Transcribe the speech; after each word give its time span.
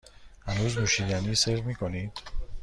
هنوز 0.47 0.77
نوشیدنی 0.77 1.35
سرو 1.35 1.63
می 1.63 1.75
کنید؟ 1.75 2.11